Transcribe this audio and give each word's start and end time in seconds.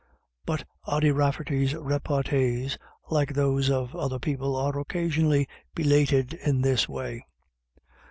But 0.47 0.63
Ody 0.87 1.11
Rafferty's 1.11 1.75
repartees, 1.75 2.75
like 3.11 3.35
those 3.35 3.69
of 3.69 3.95
other 3.95 4.17
people, 4.17 4.55
are 4.55 4.79
occasionally 4.79 5.47
belated 5.75 6.33
in 6.33 6.61
this 6.61 6.89
way. 6.89 7.23